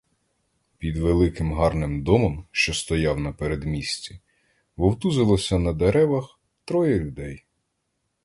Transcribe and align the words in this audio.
Під 0.77 0.97
великим, 0.97 1.53
гарним 1.53 2.03
домом, 2.03 2.45
що 2.51 2.73
стояв 2.73 3.19
на 3.19 3.33
передмісті, 3.33 4.19
вовтузилося 4.77 5.59
на 5.59 5.73
деревах 5.73 6.39
троє 6.65 6.99
людей. 6.99 7.45